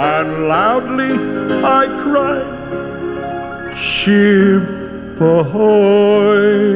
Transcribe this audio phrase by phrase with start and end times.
[0.00, 1.14] And loudly
[1.64, 2.48] I cried,
[3.78, 6.68] Ship ahoy!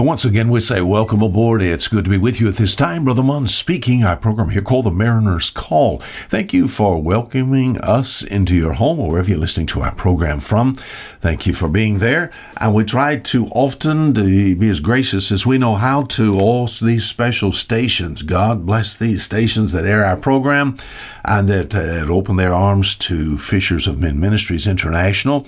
[0.00, 1.60] Once again, we say welcome aboard.
[1.60, 3.04] It's good to be with you at this time.
[3.04, 4.04] Brother Munn speaking.
[4.04, 5.98] Our program here called The Mariner's Call.
[6.28, 10.38] Thank you for welcoming us into your home or wherever you're listening to our program
[10.38, 10.76] from.
[11.20, 12.30] Thank you for being there.
[12.58, 16.68] And we try to often to be as gracious as we know how to all
[16.68, 18.22] these special stations.
[18.22, 20.76] God bless these stations that air our program
[21.24, 25.46] and that uh, open their arms to Fishers of Men Ministries International,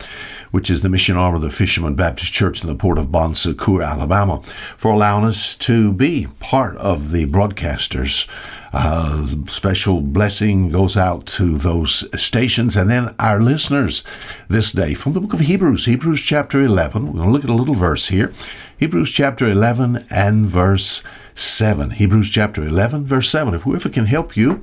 [0.50, 3.34] which is the mission arm of the Fisherman Baptist Church in the port of Bon
[3.34, 4.39] Secour, Alabama,
[4.76, 8.28] for allowing us to be part of the broadcasters.
[8.72, 14.04] Uh, special blessing goes out to those stations and then our listeners
[14.48, 17.06] this day from the book of Hebrews, Hebrews chapter 11.
[17.06, 18.32] We're going to look at a little verse here.
[18.78, 21.02] Hebrews chapter 11 and verse
[21.34, 21.90] 7.
[21.90, 23.54] Hebrews chapter 11, verse 7.
[23.54, 24.62] If whoever can help you,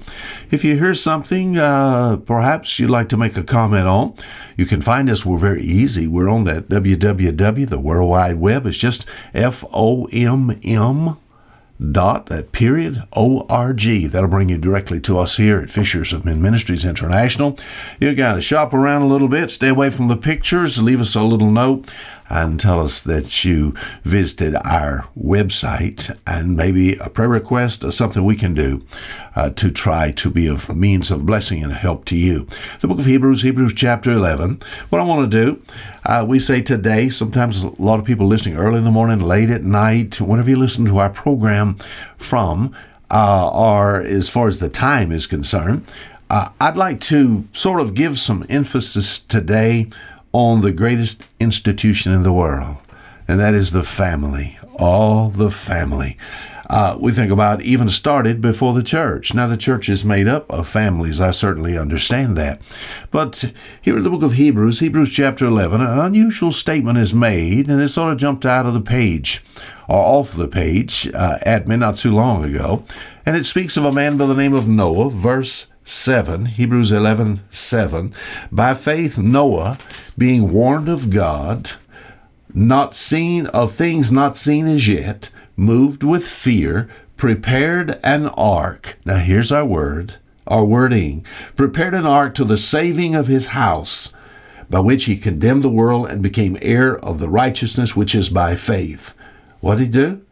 [0.51, 4.15] if you hear something uh, perhaps you'd like to make a comment on,
[4.55, 5.25] you can find us.
[5.25, 6.07] We're very easy.
[6.07, 8.65] We're on that www, the World Wide Web.
[8.65, 11.17] It's just F O M M
[11.91, 16.41] dot that period org that'll bring you directly to us here at fishers of men
[16.41, 17.57] ministries international
[17.99, 21.13] you got to shop around a little bit stay away from the pictures leave us
[21.13, 21.87] a little note
[22.29, 23.73] and tell us that you
[24.03, 28.83] visited our website and maybe a prayer request or something we can do
[29.35, 32.47] uh, to try to be of means of blessing and help to you.
[32.81, 34.61] The book of Hebrews, Hebrews chapter 11.
[34.89, 35.61] What I want to do,
[36.07, 39.49] uh, we say today, sometimes a lot of people listening early in the morning, late
[39.49, 41.75] at night, whenever you listen to our program
[42.15, 42.73] from,
[43.11, 45.85] uh, or as far as the time is concerned,
[46.29, 49.87] uh, I'd like to sort of give some emphasis today
[50.31, 52.77] on the greatest institution in the world,
[53.27, 54.57] and that is the family.
[54.79, 56.17] All the family.
[56.69, 59.33] Uh, we think about even started before the church.
[59.33, 61.21] Now, the church is made up of families.
[61.21, 62.61] I certainly understand that.
[63.09, 67.69] But here in the book of Hebrews, Hebrews chapter 11, an unusual statement is made,
[67.69, 69.43] and it sort of jumped out of the page
[69.87, 72.83] or off the page uh, at me not too long ago.
[73.25, 77.43] And it speaks of a man by the name of Noah, verse 7, Hebrews 11
[77.49, 78.13] 7.
[78.51, 79.77] By faith, Noah,
[80.17, 81.71] being warned of God,
[82.53, 86.87] not seen of things not seen as yet, moved with fear,
[87.17, 88.97] prepared an ark.
[89.03, 91.25] Now here's our word, our wording.
[91.57, 94.13] Prepared an ark to the saving of his house,
[94.69, 98.55] by which he condemned the world and became heir of the righteousness which is by
[98.55, 99.13] faith.
[99.59, 100.25] What did he do?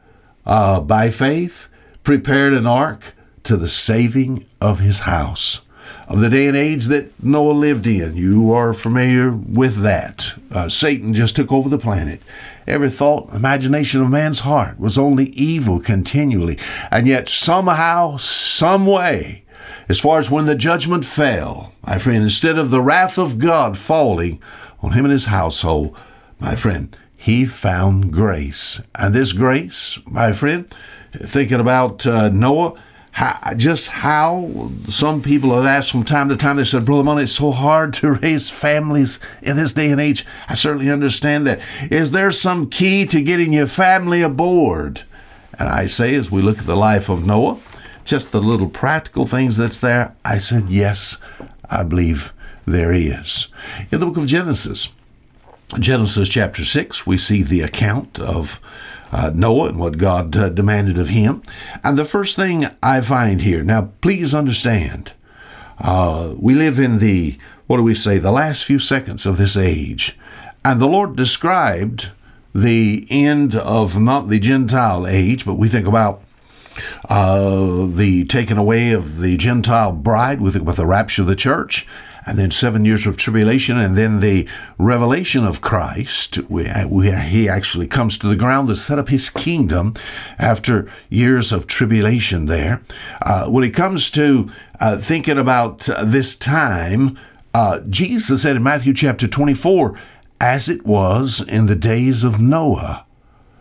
[0.45, 1.67] Uh, by faith,
[2.03, 5.61] prepared an ark to the saving of his house.
[6.07, 10.34] Of the day and age that Noah lived in, you are familiar with that.
[10.55, 12.21] Uh, Satan just took over the planet.
[12.65, 16.57] Every thought, imagination of man's heart was only evil continually.
[16.89, 19.43] And yet, somehow, some way,
[19.89, 23.77] as far as when the judgment fell, my friend, instead of the wrath of God
[23.77, 24.41] falling
[24.81, 26.01] on him and his household,
[26.39, 28.81] my friend, he found grace.
[28.97, 30.73] And this grace, my friend,
[31.13, 32.79] thinking about uh, Noah,
[33.15, 37.19] how, just how some people have asked from time to time, they said, Brother Munn,
[37.19, 40.25] it's so hard to raise families in this day and age.
[40.49, 41.61] I certainly understand that.
[41.89, 45.03] Is there some key to getting your family aboard?
[45.57, 47.57] And I say, as we look at the life of Noah,
[48.03, 51.21] just the little practical things that's there, I said, yes,
[51.69, 52.33] I believe
[52.65, 53.47] there is.
[53.93, 54.91] In the book of Genesis,
[55.79, 58.59] Genesis chapter 6, we see the account of
[59.15, 61.41] uh, Noah and what God uh, demanded of him.
[61.85, 65.13] And the first thing I find here, now please understand,
[65.79, 69.55] uh, we live in the, what do we say, the last few seconds of this
[69.55, 70.17] age.
[70.65, 72.11] And the Lord described
[72.53, 76.21] the end of not the Gentile age, but we think about
[77.07, 81.87] uh, the taking away of the Gentile bride with, with the rapture of the church
[82.25, 87.87] and then seven years of tribulation, and then the revelation of Christ, where he actually
[87.87, 89.93] comes to the ground to set up his kingdom
[90.39, 92.81] after years of tribulation there.
[93.21, 94.49] Uh, when it comes to
[94.79, 97.17] uh, thinking about this time,
[97.53, 99.97] uh, Jesus said in Matthew chapter 24,
[100.41, 103.05] as it was in the days of Noah,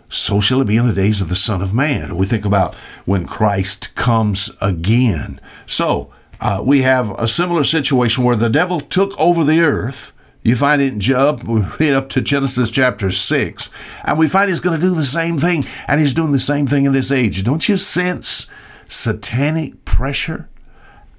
[0.08, 2.16] so shall it be in the days of the Son of Man.
[2.16, 2.74] We think about
[3.04, 5.40] when Christ comes again.
[5.66, 10.12] So uh, we have a similar situation where the devil took over the earth.
[10.42, 13.70] You find it in Job, we read up to Genesis chapter 6,
[14.04, 16.66] and we find he's going to do the same thing, and he's doing the same
[16.66, 17.44] thing in this age.
[17.44, 18.50] Don't you sense
[18.86, 20.48] satanic pressure?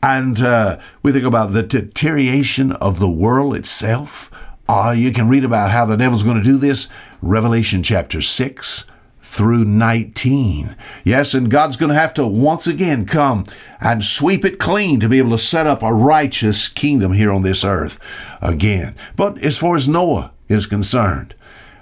[0.03, 4.31] And uh, we think about the deterioration of the world itself.
[4.69, 6.89] Uh, you can read about how the devil's going to do this.
[7.21, 8.85] Revelation chapter 6
[9.25, 10.75] through 19.
[11.03, 13.45] Yes, and God's going to have to once again come
[13.81, 17.41] and sweep it clean to be able to set up a righteous kingdom here on
[17.41, 17.99] this earth
[18.41, 18.95] again.
[19.15, 21.33] But as far as Noah is concerned,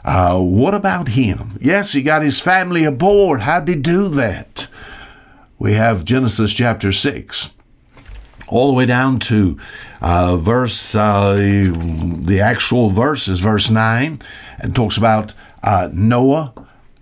[0.05, 1.57] uh, what about him?
[1.61, 3.41] Yes, he got his family aboard.
[3.41, 4.67] How did he do that?
[5.59, 7.53] We have Genesis chapter 6
[8.47, 9.57] all the way down to
[10.01, 14.19] uh, verse, uh, the actual verse is verse 9,
[14.59, 16.53] and talks about uh, Noah.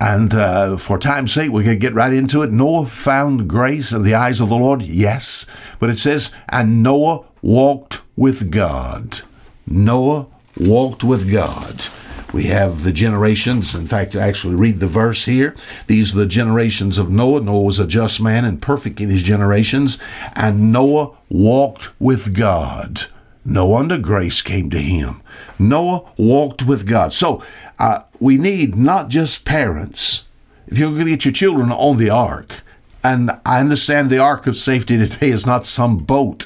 [0.04, 2.52] And uh, for time's sake, we can get right into it.
[2.52, 5.46] Noah found grace in the eyes of the Lord, yes.
[5.80, 9.20] But it says, and Noah walked with God.
[9.68, 10.26] Noah
[10.60, 11.86] walked with God.
[12.34, 13.76] We have the generations.
[13.76, 15.54] In fact, to actually read the verse here.
[15.86, 17.42] These are the generations of Noah.
[17.42, 20.00] Noah was a just man and perfect in his generations.
[20.34, 23.04] And Noah walked with God.
[23.46, 25.22] No wonder grace came to him.
[25.60, 27.14] Noah walked with God.
[27.14, 27.44] So
[27.82, 30.28] uh, we need not just parents.
[30.68, 32.62] If you're going to get your children on the ark,
[33.04, 36.46] and I understand the ark of safety today is not some boat.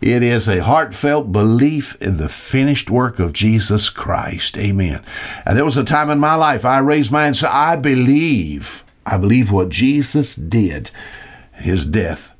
[0.00, 4.56] It is a heartfelt belief in the finished work of Jesus Christ.
[4.56, 5.02] Amen.
[5.44, 7.74] And there was a time in my life I raised my hand and said, I
[7.74, 10.92] believe, I believe what Jesus did,
[11.54, 12.32] his death,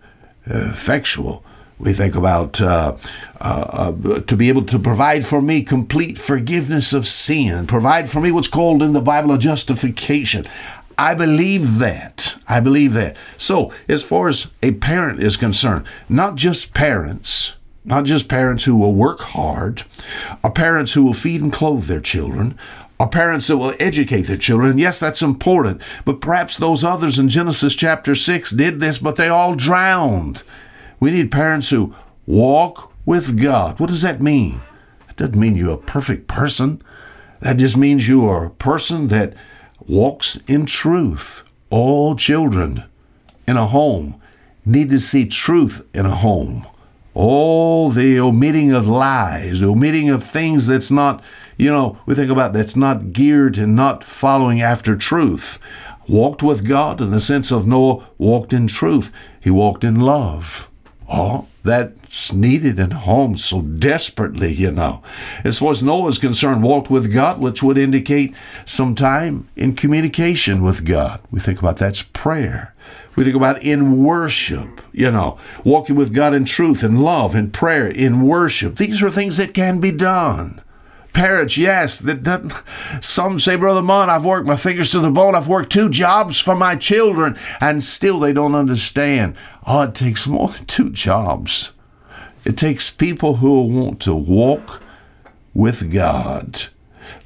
[0.48, 1.44] uh, effectual.
[1.78, 2.96] We think about uh,
[3.40, 8.20] uh, uh, to be able to provide for me complete forgiveness of sin, provide for
[8.20, 10.46] me what's called in the Bible a justification.
[10.98, 12.36] I believe that.
[12.48, 13.16] I believe that.
[13.36, 17.54] So, as far as a parent is concerned, not just parents,
[17.84, 19.84] not just parents who will work hard,
[20.42, 22.58] or parents who will feed and clothe their children,
[22.98, 24.76] or parents that will educate their children.
[24.76, 29.28] Yes, that's important, but perhaps those others in Genesis chapter 6 did this, but they
[29.28, 30.42] all drowned.
[31.00, 31.94] We need parents who
[32.26, 33.78] walk with God.
[33.78, 34.60] What does that mean?
[35.08, 36.82] It doesn't mean you're a perfect person.
[37.40, 39.34] That just means you are a person that
[39.86, 41.42] walks in truth.
[41.70, 42.84] All children
[43.46, 44.20] in a home
[44.64, 46.66] need to see truth in a home.
[47.14, 51.22] All the omitting of lies, the omitting of things that's not,
[51.56, 55.58] you know, we think about that's not geared and not following after truth.
[56.06, 59.12] Walked with God in the sense of Noah walked in truth.
[59.40, 60.70] He walked in love.
[61.10, 65.02] Oh, that's needed in homes so desperately, you know.
[65.42, 68.34] As far as Noah's concerned, walked with God, which would indicate
[68.66, 71.20] some time in communication with God.
[71.30, 72.74] We think about that's prayer.
[73.16, 77.52] We think about in worship, you know, walking with God in truth and love and
[77.52, 78.76] prayer in worship.
[78.76, 80.62] These are things that can be done.
[81.12, 82.62] Parents, yes, that, that
[83.00, 85.34] some say, Brother Munn, I've worked my fingers to the bone.
[85.34, 89.34] I've worked two jobs for my children, and still they don't understand.
[89.66, 91.72] Oh, it takes more than two jobs.
[92.44, 94.82] It takes people who want to walk
[95.54, 96.66] with God.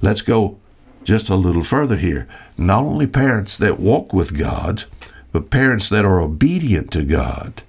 [0.00, 0.58] Let's go
[1.04, 2.26] just a little further here.
[2.56, 4.84] Not only parents that walk with God,
[5.32, 7.62] but parents that are obedient to God.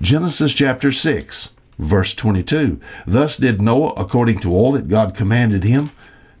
[0.00, 2.80] Genesis chapter 6, verse 22.
[3.06, 5.90] Thus did Noah according to all that God commanded him,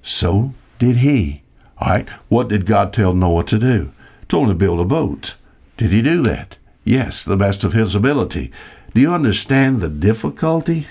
[0.02, 1.42] so did he.
[1.78, 3.90] All right, what did God tell Noah to do?
[4.28, 5.36] Told him to build a boat.
[5.76, 6.58] Did he do that?
[6.84, 8.52] Yes, the best of his ability.
[8.94, 10.88] Do you understand the difficulty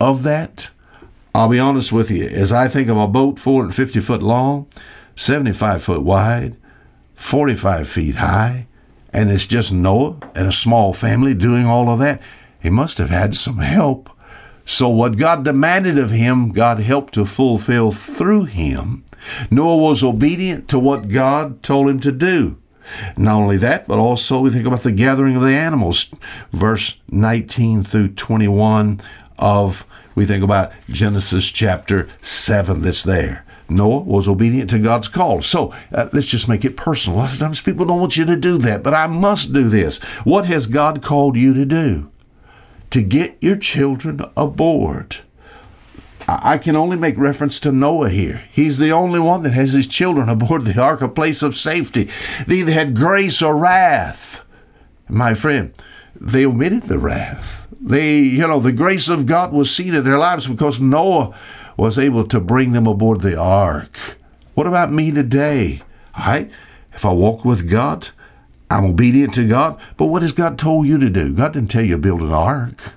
[0.00, 0.70] of that?
[1.34, 2.26] I'll be honest with you.
[2.26, 4.66] As I think of a boat 450 foot long,
[5.14, 6.56] 75 foot wide,
[7.14, 8.66] 45 feet high,
[9.12, 12.20] and it's just Noah and a small family doing all of that,
[12.60, 14.10] he must have had some help.
[14.64, 19.04] So, what God demanded of him, God helped to fulfill through him.
[19.50, 22.58] Noah was obedient to what God told him to do.
[23.16, 26.12] Not only that, but also we think about the gathering of the animals,
[26.52, 29.00] verse 19 through 21
[29.38, 33.44] of, we think about Genesis chapter 7 that's there.
[33.68, 35.42] Noah was obedient to God's call.
[35.42, 37.18] So uh, let's just make it personal.
[37.18, 39.68] A lot of times people don't want you to do that, but I must do
[39.68, 39.98] this.
[40.24, 42.10] What has God called you to do?
[42.90, 45.18] To get your children aboard.
[46.26, 48.44] I can only make reference to Noah here.
[48.52, 52.10] He's the only one that has his children aboard the ark, a place of safety.
[52.46, 54.44] They either had grace or wrath.
[55.08, 55.72] My friend,
[56.14, 57.66] they omitted the wrath.
[57.80, 61.34] They, you know, the grace of God was seen in their lives because Noah
[61.78, 63.96] was able to bring them aboard the ark.
[64.54, 65.80] What about me today?
[66.14, 66.50] I,
[66.92, 68.08] if I walk with God,
[68.70, 69.80] I'm obedient to God.
[69.96, 71.34] But what has God told you to do?
[71.34, 72.92] God didn't tell you to build an ark.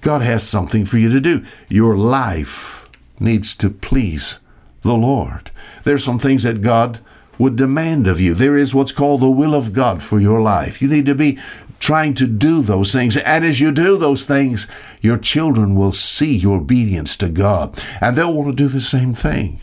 [0.00, 1.44] God has something for you to do.
[1.68, 2.88] Your life
[3.18, 4.40] needs to please
[4.82, 5.50] the Lord.
[5.84, 7.00] There's some things that God
[7.38, 8.34] would demand of you.
[8.34, 10.82] There is what's called the will of God for your life.
[10.82, 11.38] You need to be
[11.78, 13.16] trying to do those things.
[13.16, 18.16] And as you do those things, your children will see your obedience to God and
[18.16, 19.60] they'll want to do the same thing.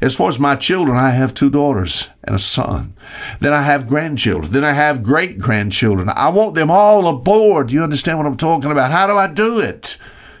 [0.00, 2.94] As far as my children, I have two daughters and a son.
[3.40, 4.52] Then I have grandchildren.
[4.52, 6.08] Then I have great grandchildren.
[6.14, 7.72] I want them all aboard.
[7.72, 8.92] You understand what I'm talking about?
[8.92, 9.96] How do I do it?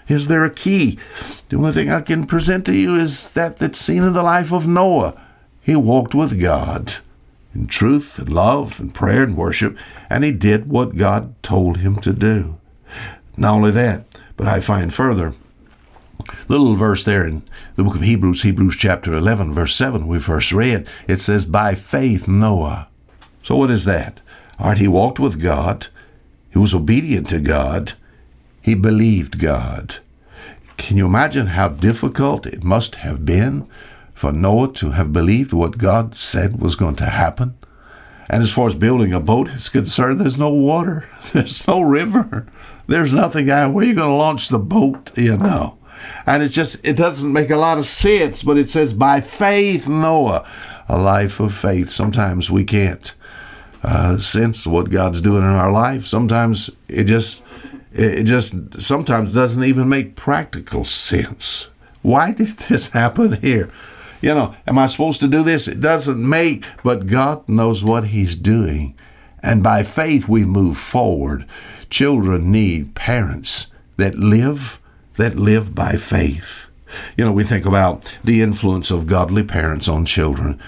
[0.06, 0.98] Is there a key?
[1.48, 4.52] The only thing I can present to you is that that's seen in the life
[4.52, 5.20] of Noah.
[5.60, 6.94] He walked with God
[7.54, 9.76] in truth and love and prayer and worship,
[10.08, 12.58] and he did what God told him to do.
[13.36, 14.04] Not only that,
[14.36, 15.34] but I find further,
[16.48, 17.42] little verse there in
[17.76, 21.74] the book of Hebrews, Hebrews chapter 11, verse 7, we first read, it says, By
[21.74, 22.88] faith Noah.
[23.42, 24.20] So what is that?
[24.58, 25.86] All right, he walked with God,
[26.50, 27.92] he was obedient to God,
[28.60, 29.96] he believed God.
[30.76, 33.66] Can you imagine how difficult it must have been
[34.14, 37.56] for Noah to have believed what God said was going to happen?
[38.30, 42.46] And as far as building a boat is concerned, there's no water, there's no river,
[42.86, 43.72] there's nothing out.
[43.72, 45.16] Where are you going to launch the boat?
[45.16, 45.77] You know.
[46.26, 49.88] And it just it doesn't make a lot of sense, but it says by faith
[49.88, 50.48] Noah,
[50.88, 51.90] a life of faith.
[51.90, 53.14] Sometimes we can't
[53.82, 56.06] uh, sense what God's doing in our life.
[56.06, 57.44] Sometimes it just
[57.92, 61.70] it just sometimes doesn't even make practical sense.
[62.02, 63.72] Why did this happen here?
[64.20, 65.68] You know, am I supposed to do this?
[65.68, 68.96] It doesn't make, but God knows what He's doing.
[69.42, 71.46] And by faith, we move forward.
[71.90, 74.80] Children need parents that live,
[75.18, 76.66] that live by faith.
[77.16, 80.58] You know, we think about the influence of godly parents on children.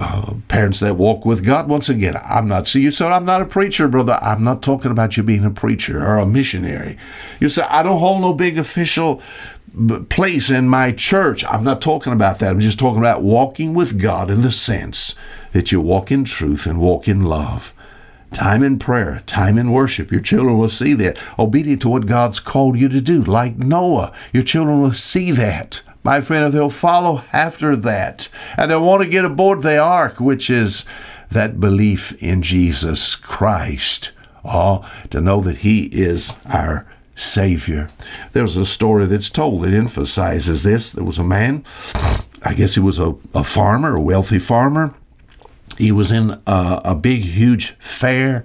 [0.00, 1.68] Uh, parents that walk with God.
[1.68, 4.16] Once again, I'm not, so you said, I'm not a preacher, brother.
[4.22, 6.96] I'm not talking about you being a preacher or a missionary.
[7.40, 9.20] You say, I don't hold no big official
[10.08, 11.44] place in my church.
[11.44, 12.50] I'm not talking about that.
[12.50, 15.16] I'm just talking about walking with God in the sense
[15.52, 17.74] that you walk in truth and walk in love.
[18.32, 20.12] Time in prayer, time in worship.
[20.12, 21.18] Your children will see that.
[21.38, 24.12] Obedient to what God's called you to do, like Noah.
[24.32, 28.30] Your children will see that my friend, they'll follow after that.
[28.56, 30.86] And they'll want to get aboard the ark, which is
[31.30, 34.12] that belief in Jesus Christ.
[34.44, 37.88] Oh, to know that He is our Savior.
[38.32, 40.92] There's a story that's told that emphasizes this.
[40.92, 41.64] There was a man,
[42.42, 44.94] I guess he was a, a farmer, a wealthy farmer.
[45.78, 48.44] He was in a, a big, huge fair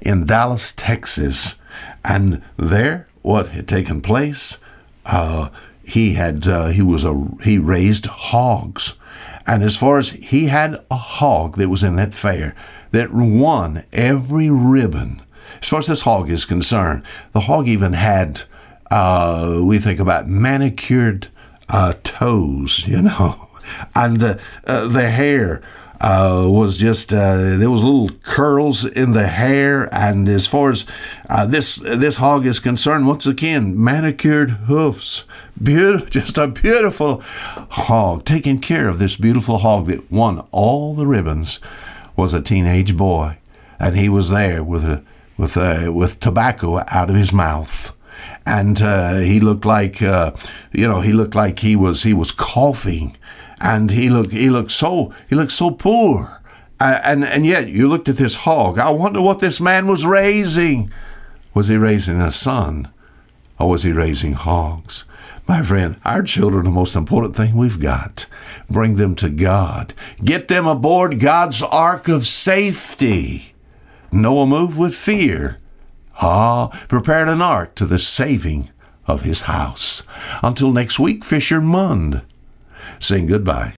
[0.00, 1.56] in Dallas, Texas.
[2.04, 4.58] And there, what had taken place?
[5.04, 5.50] Uh,
[5.82, 8.94] he had uh, he was a he raised hogs,
[9.46, 12.54] and as far as he had a hog that was in that fair
[12.90, 15.22] that won every ribbon.
[15.60, 18.42] As far as this hog is concerned, the hog even had
[18.90, 21.28] uh, we think about manicured
[21.68, 23.48] uh, toes, you know,
[23.94, 25.62] and uh, uh, the hair
[26.00, 30.86] uh, was just uh, there was little curls in the hair, and as far as
[31.28, 35.24] uh, this this hog is concerned, once again manicured hoofs,
[35.60, 38.24] beautiful, just a beautiful hog.
[38.24, 41.58] Taking care of this beautiful hog that won all the ribbons
[42.14, 43.38] was a teenage boy,
[43.80, 45.02] and he was there with a
[45.36, 47.96] with a, with tobacco out of his mouth.
[48.46, 50.32] And uh, he looked like uh,
[50.72, 53.16] you know he looked like he was he was coughing
[53.60, 56.40] and he looked he looked so he looked so poor
[56.80, 60.90] and and yet you looked at this hog i wonder what this man was raising
[61.54, 62.88] was he raising a son
[63.58, 65.04] or was he raising hogs
[65.48, 68.26] my friend, our children the most important thing we've got.
[68.68, 69.94] Bring them to God.
[70.22, 73.54] Get them aboard God's ark of safety.
[74.12, 75.56] Noah moved with fear.
[76.20, 78.68] Ah, prepared an ark to the saving
[79.06, 80.02] of his house.
[80.42, 82.20] Until next week, Fisher Mund
[83.00, 83.66] saying goodbye.